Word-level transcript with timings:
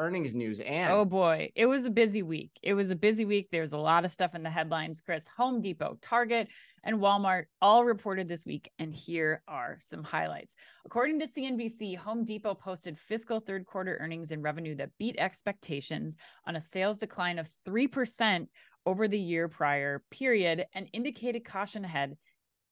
earnings 0.00 0.34
news. 0.34 0.60
And 0.60 0.92
oh 0.92 1.04
boy, 1.04 1.50
it 1.54 1.66
was 1.66 1.84
a 1.84 1.90
busy 1.90 2.22
week. 2.22 2.50
It 2.62 2.74
was 2.74 2.90
a 2.90 2.96
busy 2.96 3.24
week. 3.24 3.48
There's 3.52 3.72
a 3.72 3.78
lot 3.78 4.04
of 4.04 4.10
stuff 4.10 4.34
in 4.34 4.42
the 4.42 4.50
headlines. 4.50 5.00
Chris, 5.00 5.28
Home 5.36 5.60
Depot, 5.60 5.98
Target, 6.00 6.48
and 6.82 6.96
Walmart 6.96 7.44
all 7.60 7.84
reported 7.84 8.26
this 8.26 8.46
week. 8.46 8.70
And 8.78 8.94
here 8.94 9.42
are 9.46 9.76
some 9.80 10.02
highlights. 10.02 10.56
According 10.86 11.20
to 11.20 11.26
CNBC, 11.26 11.96
Home 11.98 12.24
Depot 12.24 12.54
posted 12.54 12.98
fiscal 12.98 13.40
third 13.40 13.66
quarter 13.66 13.98
earnings 14.00 14.32
and 14.32 14.42
revenue 14.42 14.74
that 14.76 14.90
beat 14.98 15.16
expectations 15.18 16.16
on 16.46 16.56
a 16.56 16.60
sales 16.60 16.98
decline 16.98 17.38
of 17.38 17.48
3% 17.68 18.46
over 18.86 19.06
the 19.06 19.18
year 19.18 19.48
prior 19.48 20.02
period 20.10 20.64
and 20.74 20.88
indicated 20.92 21.44
caution 21.44 21.84
ahead 21.84 22.16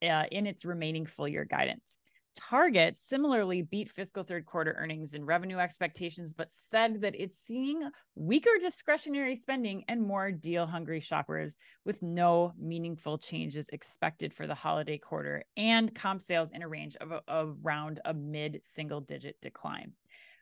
uh, 0.02 0.24
in 0.30 0.46
its 0.46 0.64
remaining 0.64 1.06
full 1.06 1.28
year 1.28 1.44
guidance. 1.44 1.98
Target. 2.36 2.96
Similarly 2.96 3.62
beat 3.62 3.88
fiscal 3.88 4.22
third 4.22 4.46
quarter 4.46 4.74
earnings 4.78 5.14
and 5.14 5.26
revenue 5.26 5.58
expectations, 5.58 6.34
but 6.34 6.52
said 6.52 7.00
that 7.00 7.14
it's 7.18 7.38
seeing 7.38 7.82
weaker 8.14 8.50
discretionary 8.60 9.34
spending 9.34 9.84
and 9.88 10.00
more 10.00 10.30
deal 10.30 10.66
hungry 10.66 11.00
shoppers 11.00 11.56
with 11.84 12.02
no 12.02 12.52
meaningful 12.58 13.18
changes 13.18 13.68
expected 13.72 14.32
for 14.32 14.46
the 14.46 14.54
holiday 14.54 14.98
quarter 14.98 15.44
and 15.56 15.94
comp 15.94 16.22
sales 16.22 16.52
in 16.52 16.62
a 16.62 16.68
range 16.68 16.96
of, 16.96 17.12
of 17.28 17.56
around 17.64 18.00
a 18.04 18.14
mid 18.14 18.62
single 18.62 19.00
digit 19.00 19.36
decline. 19.40 19.92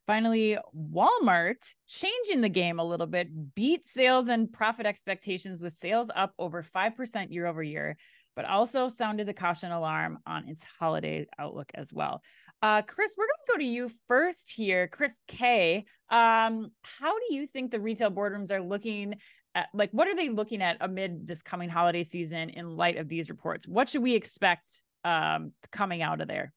Finally, 0.06 0.56
Walmart 0.73 1.75
changing 1.89 2.41
the 2.41 2.48
game 2.48 2.78
a 2.78 2.84
little 2.84 3.09
bit, 3.09 3.55
beat 3.56 3.89
sales 3.89 4.28
and 4.28 4.53
profit 4.53 4.87
expectations 4.87 5.61
with 5.61 5.73
sales 5.73 6.11
up 6.14 6.33
over 6.39 6.62
5% 6.62 7.33
year 7.33 7.47
over 7.47 7.62
year, 7.62 7.97
but 8.37 8.45
also 8.45 8.89
sounded 8.89 9.27
the 9.27 9.35
caution 9.35 9.73
alarm 9.73 10.19
on 10.27 10.47
its 10.49 10.63
holiday 10.79 11.27
outlook 11.39 11.71
as 11.75 11.93
well. 11.93 12.23
Uh, 12.62 12.83
Chris, 12.83 13.17
we're 13.19 13.25
going 13.25 13.47
to 13.47 13.53
go 13.53 13.59
to 13.59 13.65
you 13.65 13.91
first 14.07 14.51
here. 14.51 14.87
Chris 14.89 15.21
K, 15.27 15.85
um, 16.11 16.71
how 16.83 17.19
do 17.19 17.35
you 17.35 17.47
think 17.47 17.71
the 17.71 17.81
retail 17.81 18.11
boardrooms 18.11 18.51
are 18.51 18.61
looking 18.61 19.15
at, 19.55 19.69
like, 19.73 19.91
what 19.91 20.07
are 20.07 20.15
they 20.15 20.29
looking 20.29 20.62
at 20.62 20.77
amid 20.81 21.27
this 21.27 21.43
coming 21.43 21.69
holiday 21.69 22.03
season 22.03 22.51
in 22.51 22.77
light 22.77 22.97
of 22.98 23.09
these 23.09 23.31
reports? 23.31 23.67
What 23.67 23.89
should 23.89 24.03
we 24.03 24.15
expect 24.15 24.69
um, 25.05 25.53
coming 25.73 26.03
out 26.03 26.21
of 26.21 26.28
there? 26.28 26.53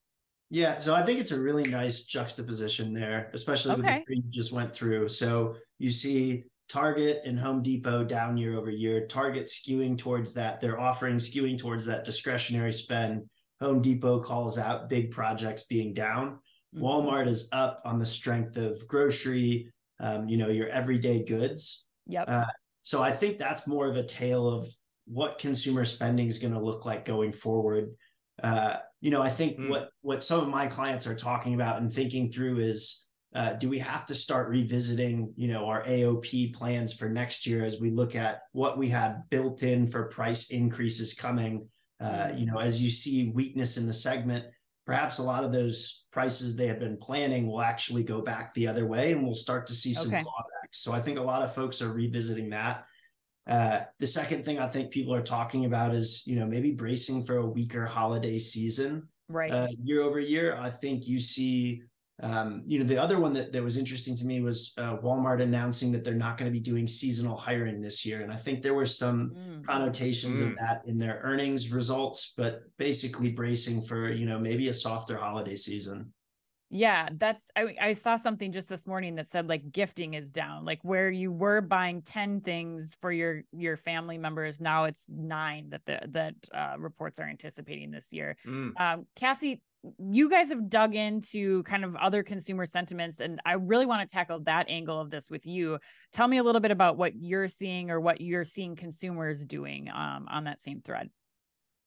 Yeah, 0.52 0.80
so 0.80 0.96
I 0.96 1.04
think 1.04 1.20
it's 1.20 1.32
a 1.32 1.40
really 1.40 1.70
nice 1.70 2.04
juxtaposition 2.04 2.92
there, 2.94 3.30
especially 3.34 3.74
okay. 3.74 3.82
with 3.82 4.00
the 4.00 4.06
three 4.06 4.16
you 4.26 4.32
just 4.32 4.52
went 4.52 4.74
through. 4.74 5.08
So 5.10 5.56
you 5.78 5.92
see 5.92 6.46
Target 6.70 7.22
and 7.26 7.38
Home 7.40 7.62
Depot 7.62 8.04
down 8.04 8.38
year 8.38 8.58
over 8.58 8.70
year. 8.70 9.08
Target 9.08 9.48
skewing 9.48 9.98
towards 9.98 10.34
that. 10.36 10.62
Their 10.62 10.80
offering 10.80 11.18
skewing 11.18 11.58
towards 11.58 11.86
that 11.88 12.06
discretionary 12.06 12.72
spend. 12.72 13.24
Home 13.60 13.82
Depot 13.82 14.20
calls 14.20 14.58
out 14.58 14.88
big 14.88 15.12
projects 15.12 15.64
being 15.64 15.94
down. 15.94 16.40
Mm-hmm. 16.76 16.84
Walmart 16.84 17.28
is 17.28 17.50
up 17.52 17.82
on 17.86 17.98
the 17.98 18.06
strength 18.06 18.56
of 18.58 18.88
grocery, 18.88 19.72
um, 20.00 20.30
you 20.30 20.38
know, 20.38 20.50
your 20.50 20.70
everyday 20.70 21.24
goods. 21.24 21.88
Yep. 22.06 22.26
Uh, 22.30 22.46
so 22.84 23.02
I 23.02 23.12
think 23.12 23.38
that's 23.38 23.68
more 23.68 23.88
of 23.88 23.98
a 23.98 24.04
tale 24.04 24.48
of 24.48 24.68
what 25.06 25.40
consumer 25.40 25.86
spending 25.86 26.28
is 26.28 26.38
going 26.38 26.54
to 26.54 26.60
look 26.60 26.86
like 26.86 27.04
going 27.04 27.34
forward. 27.34 27.90
Uh, 28.44 28.78
you 29.02 29.12
know, 29.12 29.22
I 29.22 29.30
think 29.30 29.58
mm. 29.58 29.70
what 29.70 29.90
what 30.02 30.24
some 30.24 30.40
of 30.40 30.48
my 30.48 30.68
clients 30.68 31.08
are 31.08 31.16
talking 31.16 31.56
about 31.56 31.82
and 31.82 31.92
thinking 31.92 32.32
through 32.32 32.58
is 32.58 33.09
uh, 33.36 33.54
do 33.54 33.70
we 33.70 33.78
have 33.78 34.06
to 34.08 34.16
start 34.16 34.50
revisiting 34.50 35.32
you 35.36 35.48
know 35.48 35.66
our 35.66 35.84
aop 35.84 36.54
plans 36.54 36.94
for 36.94 37.10
next 37.10 37.46
year 37.46 37.64
as 37.64 37.80
we 37.80 37.92
look 37.92 38.16
at 38.16 38.42
what 38.54 38.78
we 38.78 38.88
had 38.88 39.22
built 39.30 39.64
in 39.64 39.86
for 39.86 40.06
price 40.06 40.50
increases 40.50 41.14
coming? 41.14 41.68
Uh, 42.02 42.32
you 42.36 42.46
know 42.46 42.60
as 42.60 42.82
you 42.82 42.90
see 42.90 43.30
weakness 43.36 43.78
in 43.78 43.86
the 43.86 43.94
segment 43.94 44.46
perhaps 44.86 45.20
a 45.20 45.24
lot 45.24 45.44
of 45.44 45.52
those 45.52 46.08
prices 46.12 46.56
they 46.56 46.66
have 46.66 46.80
been 46.80 46.98
planning 46.98 47.46
will 47.46 47.62
actually 47.62 48.04
go 48.04 48.24
back 48.24 48.52
the 48.56 48.66
other 48.66 48.88
way 48.88 49.12
and 49.12 49.22
we'll 49.22 49.36
start 49.36 49.68
to 49.68 49.74
see 49.74 49.94
some 49.94 50.08
okay. 50.08 50.24
clawbacks. 50.24 50.82
So 50.82 50.94
i 50.94 51.00
think 51.00 51.20
a 51.20 51.22
lot 51.22 51.44
of 51.44 51.54
folks 51.54 51.82
are 51.82 51.94
revisiting 51.94 52.50
that. 52.50 52.86
Uh, 53.48 53.82
the 54.00 54.08
second 54.08 54.44
thing 54.44 54.58
i 54.58 54.66
think 54.66 54.90
people 54.90 55.14
are 55.14 55.22
talking 55.22 55.66
about 55.66 55.94
is 55.94 56.24
you 56.26 56.36
know 56.36 56.48
maybe 56.48 56.72
bracing 56.74 57.24
for 57.24 57.38
a 57.38 57.46
weaker 57.46 57.86
holiday 57.86 58.40
season. 58.40 59.08
Right. 59.28 59.52
Uh, 59.52 59.68
year 59.78 60.02
over 60.02 60.20
year 60.20 60.58
i 60.60 60.72
think 60.72 61.08
you 61.08 61.20
see 61.20 61.84
um, 62.22 62.64
you 62.66 62.80
know, 62.80 62.86
the 62.86 62.98
other 62.98 63.20
one 63.20 63.34
that, 63.34 63.52
that 63.54 63.64
was 63.64 63.78
interesting 63.78 64.16
to 64.18 64.26
me 64.26 64.42
was 64.42 64.74
uh, 64.78 64.98
Walmart 64.98 65.42
announcing 65.42 65.92
that 65.94 66.04
they're 66.04 66.14
not 66.14 66.38
going 66.38 66.52
to 66.52 66.58
be 66.58 66.60
doing 66.60 66.86
seasonal 66.86 67.38
hiring 67.38 67.82
this 67.82 68.06
year. 68.06 68.22
And 68.22 68.32
I 68.32 68.36
think 68.36 68.62
there 68.62 68.74
were 68.74 68.86
some 68.86 69.32
mm. 69.32 69.66
connotations 69.66 70.42
mm. 70.42 70.50
of 70.50 70.58
that 70.58 70.82
in 70.86 70.98
their 70.98 71.22
earnings 71.24 71.72
results, 71.72 72.34
but 72.36 72.64
basically 72.78 73.32
bracing 73.32 73.82
for, 73.82 74.10
you 74.10 74.26
know, 74.26 74.38
maybe 74.40 74.68
a 74.68 74.74
softer 74.74 75.16
holiday 75.16 75.56
season. 75.56 76.12
Yeah, 76.72 77.10
that's 77.18 77.50
I, 77.56 77.76
I 77.82 77.94
saw 77.94 78.16
something 78.16 78.52
just 78.52 78.70
this 78.70 78.86
morning 78.86 79.16
that 79.16 79.28
said 79.28 79.50
like 79.50 79.72
gifting 79.72 80.14
is 80.14 80.32
down, 80.32 80.66
like 80.66 80.80
where 80.84 81.10
you 81.10 81.32
were 81.32 81.62
buying 81.62 82.04
10 82.04 82.42
things 82.42 82.96
for 83.02 83.12
your 83.12 83.42
your 83.52 83.76
family 83.76 84.20
members, 84.20 84.62
now 84.62 84.84
it's 84.84 85.06
nine 85.10 85.70
that 85.70 85.84
the 85.86 86.00
that 86.10 86.36
uh, 86.54 86.76
reports 86.78 87.20
are 87.20 87.28
anticipating 87.28 87.90
this 87.90 88.14
year. 88.14 88.38
Mm. 88.46 88.80
Um, 88.80 89.08
Cassie, 89.16 89.62
you 89.98 90.30
guys 90.30 90.50
have 90.50 90.70
dug 90.70 90.94
into 90.94 91.64
kind 91.64 91.86
of 91.86 91.96
other 91.96 92.22
consumer 92.22 92.66
sentiments 92.66 93.20
and 93.20 93.42
i 93.46 93.54
really 93.54 93.86
want 93.86 94.08
to 94.08 94.12
tackle 94.12 94.40
that 94.42 94.66
angle 94.70 95.00
of 95.00 95.10
this 95.10 95.30
with 95.30 95.46
you 95.48 95.78
tell 96.12 96.28
me 96.28 96.38
a 96.38 96.44
little 96.44 96.62
bit 96.62 96.72
about 96.72 96.98
what 96.98 97.16
you're 97.16 97.48
seeing 97.48 97.90
or 97.90 98.00
what 98.00 98.20
you're 98.20 98.44
seeing 98.44 98.76
consumers 98.76 99.46
doing 99.46 99.90
um, 99.90 100.28
on 100.30 100.44
that 100.44 100.60
same 100.60 100.82
thread 100.82 101.10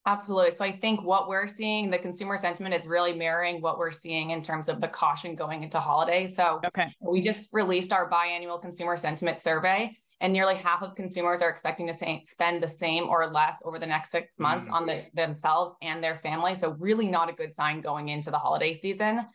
Absolutely. 0.05 0.51
So 0.51 0.65
I 0.65 0.71
think 0.73 1.01
what 1.01 1.29
we're 1.29 1.47
seeing, 1.47 1.89
the 1.89 1.97
consumer 1.97 2.37
sentiment 2.37 2.75
is 2.75 2.87
really 2.87 3.13
mirroring 3.13 3.61
what 3.61 3.77
we're 3.77 3.91
seeing 3.91 4.31
in 4.31 4.41
terms 4.41 4.67
of 4.67 4.81
the 4.81 4.87
caution 4.89 5.33
going 5.33 5.63
into 5.63 5.79
holiday. 5.79 6.27
So 6.27 6.59
okay. 6.65 6.93
we 6.99 7.21
just 7.21 7.49
released 7.53 7.93
our 7.93 8.09
biannual 8.09 8.61
consumer 8.61 8.97
sentiment 8.97 9.39
survey 9.39 9.95
and 10.23 10.31
nearly 10.31 10.55
half 10.55 10.81
of 10.81 10.95
consumers 10.95 11.41
are 11.41 11.49
expecting 11.49 11.85
to 11.85 11.93
say, 11.93 12.23
spend 12.23 12.63
the 12.63 12.67
same 12.67 13.09
or 13.09 13.29
less 13.29 13.61
over 13.65 13.77
the 13.77 13.85
next 13.85 14.09
six 14.09 14.39
months 14.39 14.69
mm-hmm. 14.69 14.77
on 14.77 14.85
the, 14.85 15.03
themselves 15.13 15.75
and 15.81 16.01
their 16.01 16.17
family. 16.17 16.55
So 16.55 16.77
really 16.79 17.09
not 17.09 17.29
a 17.29 17.33
good 17.33 17.53
sign 17.53 17.81
going 17.81 18.07
into 18.07 18.31
the 18.31 18.39
holiday 18.39 18.73
season. 18.73 19.25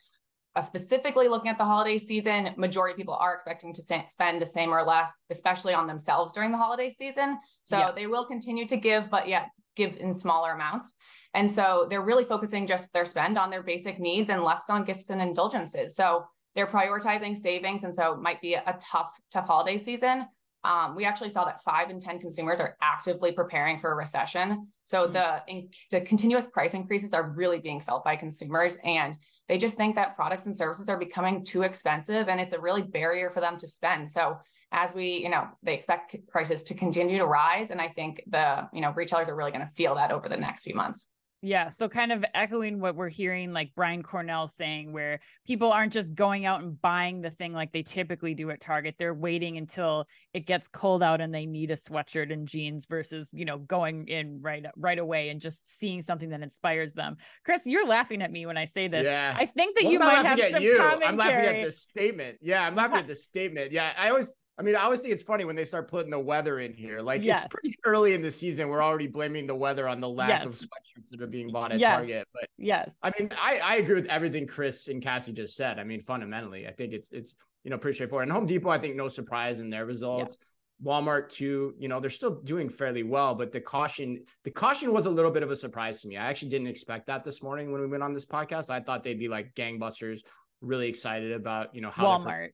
Uh, 0.56 0.62
specifically 0.62 1.28
looking 1.28 1.50
at 1.50 1.58
the 1.58 1.64
holiday 1.64 1.98
season, 1.98 2.54
majority 2.56 2.92
of 2.92 2.96
people 2.96 3.14
are 3.14 3.34
expecting 3.34 3.74
to 3.74 3.82
spend 3.82 4.40
the 4.40 4.46
same 4.46 4.70
or 4.70 4.82
less, 4.82 5.20
especially 5.28 5.74
on 5.74 5.86
themselves 5.86 6.32
during 6.32 6.50
the 6.50 6.56
holiday 6.56 6.88
season. 6.88 7.38
So 7.64 7.78
yeah. 7.78 7.92
they 7.92 8.06
will 8.06 8.24
continue 8.24 8.66
to 8.68 8.76
give, 8.78 9.10
but 9.10 9.28
yet 9.28 9.50
give 9.76 9.94
in 9.98 10.14
smaller 10.14 10.52
amounts. 10.52 10.94
And 11.34 11.52
so 11.52 11.86
they're 11.90 12.00
really 12.00 12.24
focusing 12.24 12.66
just 12.66 12.90
their 12.94 13.04
spend 13.04 13.36
on 13.36 13.50
their 13.50 13.62
basic 13.62 14.00
needs 14.00 14.30
and 14.30 14.42
less 14.42 14.70
on 14.70 14.84
gifts 14.84 15.10
and 15.10 15.20
indulgences. 15.20 15.94
So 15.94 16.24
they're 16.54 16.66
prioritizing 16.66 17.36
savings. 17.36 17.84
And 17.84 17.94
so 17.94 18.14
it 18.14 18.22
might 18.22 18.40
be 18.40 18.54
a 18.54 18.78
tough, 18.80 19.12
tough 19.30 19.46
holiday 19.46 19.76
season 19.76 20.26
um, 20.64 20.96
we 20.96 21.04
actually 21.04 21.30
saw 21.30 21.44
that 21.44 21.62
five 21.62 21.90
in 21.90 22.00
10 22.00 22.18
consumers 22.18 22.60
are 22.60 22.76
actively 22.82 23.32
preparing 23.32 23.78
for 23.78 23.92
a 23.92 23.94
recession. 23.94 24.68
So 24.86 25.04
mm-hmm. 25.04 25.12
the, 25.12 25.42
in, 25.46 25.68
the 25.90 26.00
continuous 26.00 26.48
price 26.48 26.74
increases 26.74 27.14
are 27.14 27.30
really 27.30 27.58
being 27.58 27.80
felt 27.80 28.04
by 28.04 28.16
consumers. 28.16 28.78
And 28.84 29.16
they 29.48 29.58
just 29.58 29.76
think 29.76 29.94
that 29.94 30.16
products 30.16 30.46
and 30.46 30.56
services 30.56 30.88
are 30.88 30.98
becoming 30.98 31.44
too 31.44 31.62
expensive 31.62 32.28
and 32.28 32.40
it's 32.40 32.52
a 32.52 32.60
really 32.60 32.82
barrier 32.82 33.30
for 33.30 33.40
them 33.40 33.58
to 33.58 33.66
spend. 33.66 34.10
So 34.10 34.38
as 34.72 34.94
we, 34.94 35.18
you 35.22 35.30
know, 35.30 35.48
they 35.62 35.74
expect 35.74 36.16
prices 36.28 36.62
to 36.64 36.74
continue 36.74 37.18
to 37.18 37.26
rise. 37.26 37.70
And 37.70 37.80
I 37.80 37.88
think 37.88 38.22
the, 38.26 38.68
you 38.72 38.80
know, 38.80 38.92
retailers 38.92 39.28
are 39.28 39.36
really 39.36 39.52
going 39.52 39.66
to 39.66 39.72
feel 39.72 39.94
that 39.94 40.12
over 40.12 40.28
the 40.28 40.36
next 40.36 40.64
few 40.64 40.74
months. 40.74 41.08
Yeah. 41.40 41.68
So 41.68 41.88
kind 41.88 42.10
of 42.10 42.24
echoing 42.34 42.80
what 42.80 42.96
we're 42.96 43.08
hearing, 43.08 43.52
like 43.52 43.70
Brian 43.76 44.02
Cornell 44.02 44.48
saying, 44.48 44.92
where 44.92 45.20
people 45.46 45.70
aren't 45.70 45.92
just 45.92 46.14
going 46.14 46.46
out 46.46 46.62
and 46.62 46.80
buying 46.80 47.20
the 47.20 47.30
thing 47.30 47.52
like 47.52 47.72
they 47.72 47.84
typically 47.84 48.34
do 48.34 48.50
at 48.50 48.60
Target. 48.60 48.96
They're 48.98 49.14
waiting 49.14 49.56
until 49.56 50.06
it 50.34 50.46
gets 50.46 50.66
cold 50.66 51.02
out 51.02 51.20
and 51.20 51.32
they 51.32 51.46
need 51.46 51.70
a 51.70 51.76
sweatshirt 51.76 52.32
and 52.32 52.48
jeans 52.48 52.86
versus, 52.86 53.30
you 53.32 53.44
know, 53.44 53.58
going 53.58 54.08
in 54.08 54.40
right 54.42 54.64
right 54.76 54.98
away 54.98 55.28
and 55.28 55.40
just 55.40 55.78
seeing 55.78 56.02
something 56.02 56.30
that 56.30 56.42
inspires 56.42 56.92
them. 56.92 57.16
Chris, 57.44 57.66
you're 57.66 57.86
laughing 57.86 58.20
at 58.20 58.32
me 58.32 58.44
when 58.44 58.56
I 58.56 58.64
say 58.64 58.88
this. 58.88 59.04
Yeah. 59.04 59.34
I 59.38 59.46
think 59.46 59.76
that 59.76 59.84
you 59.84 60.00
might 60.00 60.26
have 60.26 60.40
some 60.40 60.60
you. 60.62 60.76
commentary. 60.76 61.06
I'm 61.06 61.16
laughing 61.16 61.56
at 61.56 61.62
this 61.62 61.80
statement. 61.80 62.38
Yeah, 62.40 62.66
I'm 62.66 62.74
laughing 62.74 62.98
at 62.98 63.06
this 63.06 63.22
statement. 63.24 63.70
Yeah. 63.70 63.92
I 63.96 64.08
always 64.08 64.34
I 64.58 64.62
mean, 64.62 64.74
obviously, 64.74 65.10
it's 65.10 65.22
funny 65.22 65.44
when 65.44 65.54
they 65.54 65.64
start 65.64 65.88
putting 65.88 66.10
the 66.10 66.18
weather 66.18 66.58
in 66.58 66.74
here. 66.74 66.98
Like, 66.98 67.22
yes. 67.22 67.44
it's 67.44 67.54
pretty 67.54 67.76
early 67.84 68.14
in 68.14 68.22
the 68.22 68.30
season. 68.30 68.68
We're 68.68 68.82
already 68.82 69.06
blaming 69.06 69.46
the 69.46 69.54
weather 69.54 69.86
on 69.86 70.00
the 70.00 70.08
lack 70.08 70.44
yes. 70.44 70.46
of 70.46 70.52
sweatshirts 70.52 71.10
that 71.10 71.22
are 71.22 71.28
being 71.28 71.52
bought 71.52 71.70
at 71.70 71.78
yes. 71.78 71.96
Target. 71.96 72.26
But 72.34 72.48
yes, 72.58 72.96
I 73.02 73.12
mean, 73.18 73.30
I, 73.40 73.60
I 73.62 73.76
agree 73.76 73.94
with 73.94 74.06
everything 74.06 74.48
Chris 74.48 74.88
and 74.88 75.00
Cassie 75.00 75.32
just 75.32 75.54
said. 75.54 75.78
I 75.78 75.84
mean, 75.84 76.00
fundamentally, 76.00 76.66
I 76.66 76.72
think 76.72 76.92
it's 76.92 77.08
it's 77.12 77.34
you 77.62 77.70
know 77.70 77.78
pretty 77.78 77.94
straightforward. 77.94 78.26
And 78.26 78.32
Home 78.32 78.46
Depot, 78.46 78.68
I 78.68 78.78
think, 78.78 78.96
no 78.96 79.08
surprise 79.08 79.60
in 79.60 79.70
their 79.70 79.86
results. 79.86 80.36
Yeah. 80.40 80.46
Walmart 80.84 81.28
too, 81.28 81.74
you 81.78 81.88
know, 81.88 81.98
they're 81.98 82.08
still 82.08 82.40
doing 82.42 82.68
fairly 82.68 83.02
well, 83.02 83.34
but 83.34 83.50
the 83.50 83.60
caution, 83.60 84.22
the 84.44 84.50
caution 84.50 84.92
was 84.92 85.06
a 85.06 85.10
little 85.10 85.30
bit 85.30 85.42
of 85.42 85.50
a 85.50 85.56
surprise 85.56 86.00
to 86.02 86.08
me. 86.08 86.16
I 86.16 86.26
actually 86.26 86.50
didn't 86.50 86.68
expect 86.68 87.08
that 87.08 87.24
this 87.24 87.42
morning 87.42 87.72
when 87.72 87.80
we 87.80 87.88
went 87.88 88.04
on 88.04 88.12
this 88.12 88.24
podcast. 88.24 88.70
I 88.70 88.78
thought 88.78 89.02
they'd 89.02 89.18
be 89.18 89.26
like 89.26 89.52
gangbusters, 89.56 90.20
really 90.60 90.88
excited 90.88 91.32
about, 91.32 91.74
you 91.74 91.80
know, 91.80 91.90
how 91.90 92.04
Walmart. 92.04 92.50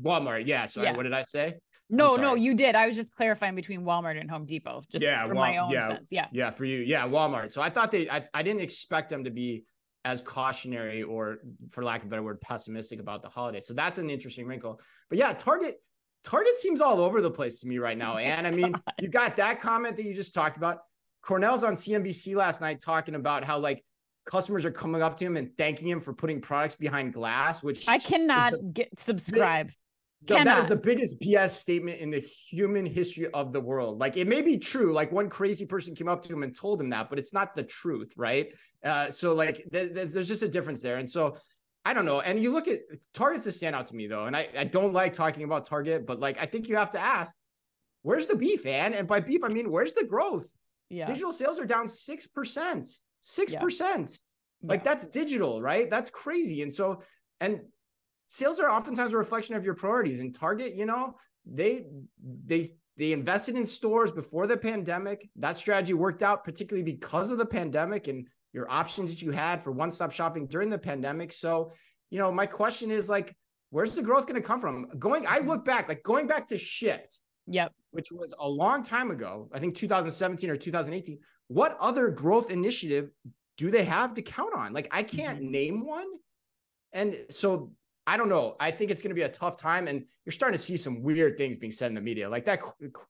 Walmart, 0.00 0.46
yeah. 0.46 0.66
So 0.66 0.82
yeah. 0.82 0.96
what 0.96 1.04
did 1.04 1.12
I 1.12 1.22
say? 1.22 1.54
No, 1.90 2.16
no, 2.16 2.34
you 2.34 2.54
did. 2.54 2.74
I 2.74 2.86
was 2.86 2.96
just 2.96 3.14
clarifying 3.14 3.54
between 3.54 3.82
Walmart 3.82 4.18
and 4.18 4.30
Home 4.30 4.46
Depot, 4.46 4.80
just 4.90 5.04
yeah, 5.04 5.26
for 5.26 5.34
Wal- 5.34 5.44
my 5.44 5.58
own 5.58 5.70
yeah, 5.70 5.88
sense. 5.88 6.08
Yeah. 6.10 6.26
Yeah, 6.32 6.50
for 6.50 6.64
you. 6.64 6.78
Yeah, 6.78 7.06
Walmart. 7.06 7.52
So 7.52 7.60
I 7.60 7.68
thought 7.68 7.90
they 7.90 8.08
I, 8.08 8.24
I 8.32 8.42
didn't 8.42 8.62
expect 8.62 9.10
them 9.10 9.24
to 9.24 9.30
be 9.30 9.64
as 10.04 10.20
cautionary 10.20 11.02
or 11.02 11.38
for 11.70 11.84
lack 11.84 12.00
of 12.00 12.06
a 12.06 12.10
better 12.10 12.22
word, 12.22 12.40
pessimistic 12.40 12.98
about 12.98 13.22
the 13.22 13.28
holiday. 13.28 13.60
So 13.60 13.74
that's 13.74 13.98
an 13.98 14.10
interesting 14.10 14.46
wrinkle. 14.46 14.80
But 15.08 15.18
yeah, 15.18 15.32
Target, 15.32 15.76
Target 16.24 16.56
seems 16.56 16.80
all 16.80 17.00
over 17.00 17.20
the 17.20 17.30
place 17.30 17.60
to 17.60 17.68
me 17.68 17.78
right 17.78 17.98
now. 17.98 18.12
Oh 18.14 18.18
and 18.18 18.46
I 18.46 18.50
mean, 18.50 18.74
you 19.00 19.08
got 19.08 19.36
that 19.36 19.60
comment 19.60 19.96
that 19.96 20.04
you 20.04 20.14
just 20.14 20.34
talked 20.34 20.56
about. 20.56 20.78
Cornell's 21.22 21.62
on 21.62 21.74
CNBC 21.74 22.34
last 22.34 22.60
night 22.60 22.80
talking 22.80 23.14
about 23.14 23.44
how 23.44 23.58
like 23.58 23.84
customers 24.24 24.64
are 24.64 24.70
coming 24.70 25.02
up 25.02 25.16
to 25.18 25.24
him 25.24 25.36
and 25.36 25.56
thanking 25.56 25.88
him 25.88 26.00
for 26.00 26.12
putting 26.12 26.40
products 26.40 26.74
behind 26.74 27.12
glass, 27.12 27.62
which 27.62 27.88
I 27.88 27.98
cannot 27.98 28.52
the, 28.52 28.58
get 28.58 29.00
subscribe. 29.00 29.70
That 30.26 30.58
is 30.58 30.68
the 30.68 30.76
biggest 30.76 31.20
BS 31.20 31.50
statement 31.50 31.98
in 31.98 32.10
the 32.10 32.20
human 32.20 32.86
history 32.86 33.26
of 33.34 33.52
the 33.52 33.60
world. 33.60 33.98
Like 33.98 34.16
it 34.16 34.28
may 34.28 34.40
be 34.40 34.56
true, 34.56 34.92
like 34.92 35.10
one 35.10 35.28
crazy 35.28 35.66
person 35.66 35.94
came 35.94 36.08
up 36.08 36.22
to 36.22 36.32
him 36.32 36.44
and 36.44 36.54
told 36.54 36.80
him 36.80 36.88
that, 36.90 37.10
but 37.10 37.18
it's 37.18 37.32
not 37.32 37.54
the 37.54 37.64
truth, 37.64 38.12
right? 38.16 38.52
Uh, 38.84 39.10
so 39.10 39.34
like 39.34 39.56
th- 39.72 39.94
th- 39.94 40.10
there's 40.10 40.28
just 40.28 40.44
a 40.44 40.48
difference 40.48 40.80
there. 40.80 40.98
And 40.98 41.10
so 41.10 41.36
I 41.84 41.92
don't 41.92 42.04
know. 42.04 42.20
And 42.20 42.40
you 42.40 42.52
look 42.52 42.68
at 42.68 42.82
Target's 43.12 43.46
a 43.46 43.50
standout 43.50 43.86
to 43.86 43.96
me 43.96 44.06
though, 44.06 44.26
and 44.26 44.36
I, 44.36 44.48
I 44.56 44.64
don't 44.64 44.92
like 44.92 45.12
talking 45.12 45.42
about 45.42 45.66
Target, 45.66 46.06
but 46.06 46.20
like 46.20 46.38
I 46.40 46.46
think 46.46 46.68
you 46.68 46.76
have 46.76 46.92
to 46.92 47.00
ask, 47.00 47.36
where's 48.02 48.26
the 48.26 48.36
beef, 48.36 48.64
and 48.64 48.94
and 48.94 49.08
by 49.08 49.18
beef 49.18 49.42
I 49.42 49.48
mean 49.48 49.72
where's 49.72 49.92
the 49.92 50.04
growth? 50.04 50.56
Yeah. 50.88 51.06
Digital 51.06 51.32
sales 51.32 51.58
are 51.58 51.66
down 51.66 51.88
six 51.88 52.28
percent. 53.22 53.50
Six 53.50 53.54
percent. 53.54 54.18
Like 54.62 54.80
yeah. 54.80 54.84
that's 54.84 55.06
digital, 55.06 55.60
right? 55.60 55.88
That's 55.90 56.10
crazy. 56.10 56.62
And 56.62 56.72
so, 56.72 57.02
and 57.40 57.60
sales 58.26 58.60
are 58.60 58.70
oftentimes 58.70 59.12
a 59.14 59.18
reflection 59.18 59.56
of 59.56 59.64
your 59.64 59.74
priorities. 59.74 60.20
And 60.20 60.34
Target, 60.34 60.74
you 60.74 60.86
know, 60.86 61.14
they 61.44 61.86
they 62.44 62.64
they 62.96 63.12
invested 63.12 63.56
in 63.56 63.66
stores 63.66 64.12
before 64.12 64.46
the 64.46 64.56
pandemic. 64.56 65.28
That 65.36 65.56
strategy 65.56 65.94
worked 65.94 66.22
out, 66.22 66.44
particularly 66.44 66.84
because 66.84 67.30
of 67.30 67.38
the 67.38 67.46
pandemic 67.46 68.08
and 68.08 68.28
your 68.52 68.70
options 68.70 69.10
that 69.10 69.22
you 69.22 69.30
had 69.30 69.62
for 69.62 69.72
one-stop 69.72 70.12
shopping 70.12 70.46
during 70.46 70.68
the 70.68 70.78
pandemic. 70.78 71.32
So, 71.32 71.72
you 72.10 72.18
know, 72.18 72.30
my 72.30 72.44
question 72.44 72.90
is 72.90 73.08
like, 73.08 73.34
where's 73.70 73.94
the 73.94 74.02
growth 74.02 74.26
going 74.26 74.40
to 74.40 74.46
come 74.46 74.60
from? 74.60 74.86
Going, 74.98 75.24
I 75.26 75.38
look 75.38 75.64
back, 75.64 75.88
like 75.88 76.02
going 76.02 76.26
back 76.26 76.46
to 76.48 76.58
Shift, 76.58 77.18
Yep. 77.46 77.72
Which 77.90 78.12
was 78.12 78.34
a 78.38 78.48
long 78.48 78.82
time 78.82 79.10
ago, 79.10 79.48
I 79.52 79.58
think 79.58 79.74
2017 79.74 80.48
or 80.48 80.56
2018. 80.56 81.18
What 81.52 81.76
other 81.80 82.08
growth 82.08 82.50
initiative 82.50 83.10
do 83.56 83.70
they 83.70 83.84
have 83.84 84.14
to 84.14 84.22
count 84.22 84.54
on? 84.54 84.72
Like, 84.72 84.88
I 84.90 85.02
can't 85.02 85.40
mm-hmm. 85.40 85.50
name 85.50 85.86
one. 85.86 86.06
And 86.92 87.16
so 87.28 87.72
I 88.06 88.16
don't 88.16 88.28
know. 88.28 88.56
I 88.58 88.70
think 88.70 88.90
it's 88.90 89.00
going 89.00 89.10
to 89.10 89.14
be 89.14 89.22
a 89.22 89.28
tough 89.28 89.56
time, 89.56 89.86
and 89.86 90.04
you're 90.24 90.32
starting 90.32 90.56
to 90.56 90.62
see 90.62 90.76
some 90.76 91.02
weird 91.02 91.36
things 91.36 91.56
being 91.56 91.70
said 91.70 91.86
in 91.86 91.94
the 91.94 92.00
media, 92.00 92.28
like 92.28 92.44
that. 92.46 92.60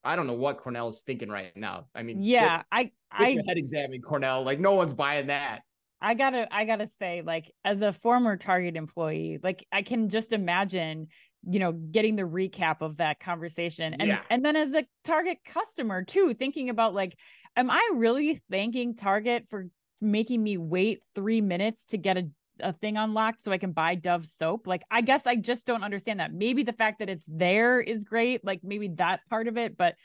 I 0.04 0.16
don't 0.16 0.26
know 0.26 0.34
what 0.34 0.58
Cornell 0.58 0.88
is 0.88 1.00
thinking 1.00 1.30
right 1.30 1.56
now. 1.56 1.86
I 1.94 2.02
mean, 2.02 2.22
yeah, 2.22 2.58
get, 2.58 2.66
I, 2.72 2.82
get 2.84 2.92
I 3.12 3.28
your 3.28 3.44
head 3.44 3.56
examined, 3.56 4.04
Cornell. 4.04 4.42
Like, 4.42 4.60
no 4.60 4.72
one's 4.72 4.92
buying 4.92 5.28
that. 5.28 5.62
I 6.02 6.14
gotta, 6.14 6.52
I 6.54 6.64
gotta 6.64 6.87
say, 6.87 7.22
like, 7.25 7.50
as 7.64 7.82
a 7.82 7.93
former 7.93 8.37
Target 8.37 8.76
employee, 8.76 9.38
like, 9.43 9.66
I 9.72 9.82
can 9.82 10.08
just 10.08 10.32
imagine 10.32 11.08
you 11.49 11.58
know 11.58 11.72
getting 11.72 12.14
the 12.14 12.22
recap 12.22 12.76
of 12.82 12.99
that 12.99 13.19
conversation 13.19 13.94
and 13.94 14.06
yeah. 14.06 14.20
and 14.31 14.44
then 14.44 14.54
as 14.54 14.75
a 14.75 14.87
target 15.02 15.38
customer 15.44 16.04
too 16.04 16.32
thinking 16.34 16.70
about 16.70 16.94
like 16.94 17.19
am 17.56 17.69
i 17.69 17.90
really 17.94 18.40
thanking 18.49 18.94
target 18.94 19.44
for 19.50 19.66
making 20.00 20.40
me 20.40 20.56
wait 20.56 21.00
3 21.16 21.40
minutes 21.40 21.88
to 21.88 21.99
get 21.99 22.16
a 22.16 22.28
a 22.60 22.72
thing 22.72 22.96
unlocked 22.96 23.43
so 23.43 23.52
I 23.52 23.58
can 23.58 23.72
buy 23.72 23.94
Dove 23.94 24.25
soap. 24.25 24.66
Like 24.66 24.82
I 24.90 25.00
guess 25.00 25.26
I 25.26 25.37
just 25.37 25.66
don't 25.66 25.82
understand 25.82 26.20
that. 26.20 26.32
Maybe 26.32 26.62
the 26.62 26.72
fact 26.72 26.98
that 27.00 27.08
it's 27.08 27.25
there 27.26 27.81
is 27.81 28.05
great, 28.05 28.44
like 28.44 28.60
maybe 28.62 28.88
that 28.96 29.20
part 29.28 29.48
of 29.48 29.56
it, 29.56 29.76
but 29.76 29.96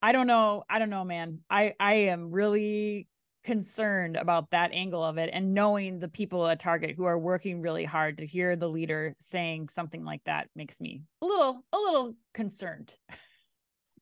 I 0.00 0.12
don't 0.12 0.26
know. 0.26 0.64
I 0.68 0.78
don't 0.78 0.90
know, 0.90 1.04
man. 1.04 1.40
I 1.50 1.74
I 1.80 1.94
am 1.94 2.30
really 2.30 3.08
concerned 3.48 4.18
about 4.18 4.50
that 4.50 4.70
angle 4.74 5.02
of 5.02 5.16
it 5.16 5.30
and 5.32 5.54
knowing 5.54 5.98
the 5.98 6.08
people 6.08 6.46
at 6.46 6.60
Target 6.60 6.94
who 6.94 7.04
are 7.04 7.18
working 7.18 7.62
really 7.62 7.82
hard 7.82 8.18
to 8.18 8.26
hear 8.26 8.56
the 8.56 8.68
leader 8.68 9.14
saying 9.20 9.70
something 9.70 10.04
like 10.04 10.20
that 10.24 10.50
makes 10.54 10.82
me 10.82 11.00
a 11.22 11.24
little 11.24 11.64
a 11.72 11.76
little 11.78 12.14
concerned. 12.34 12.94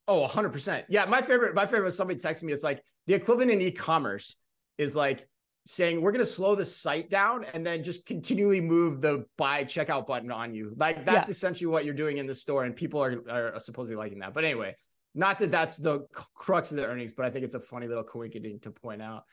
Oh, 0.08 0.26
100%. 0.26 0.84
Yeah, 0.88 1.04
my 1.04 1.22
favorite 1.22 1.54
my 1.54 1.64
favorite 1.64 1.84
was 1.84 1.96
somebody 1.96 2.18
texting 2.18 2.42
me 2.42 2.54
it's 2.54 2.64
like 2.64 2.82
the 3.06 3.14
equivalent 3.14 3.52
in 3.52 3.60
e-commerce 3.60 4.34
is 4.78 4.96
like 4.96 5.28
saying 5.64 6.00
we're 6.00 6.12
going 6.12 6.24
to 6.24 6.26
slow 6.26 6.56
the 6.56 6.64
site 6.64 7.08
down 7.08 7.44
and 7.54 7.64
then 7.64 7.84
just 7.84 8.04
continually 8.04 8.60
move 8.60 9.00
the 9.00 9.24
buy 9.38 9.62
checkout 9.62 10.08
button 10.08 10.32
on 10.32 10.54
you. 10.54 10.74
Like 10.76 11.04
that's 11.04 11.28
yeah. 11.28 11.32
essentially 11.32 11.68
what 11.68 11.84
you're 11.84 11.94
doing 11.94 12.18
in 12.18 12.26
the 12.26 12.34
store 12.34 12.64
and 12.64 12.74
people 12.74 13.00
are, 13.00 13.22
are 13.30 13.60
supposedly 13.60 13.96
liking 13.96 14.18
that. 14.18 14.34
But 14.34 14.42
anyway, 14.42 14.74
not 15.16 15.38
that 15.38 15.50
that's 15.50 15.78
the 15.78 16.06
crux 16.34 16.70
of 16.70 16.76
the 16.76 16.86
earnings, 16.86 17.12
but 17.12 17.24
I 17.24 17.30
think 17.30 17.44
it's 17.44 17.54
a 17.54 17.60
funny 17.60 17.88
little 17.88 18.04
coincidence 18.04 18.62
to 18.62 18.70
point 18.70 19.00
out. 19.00 19.24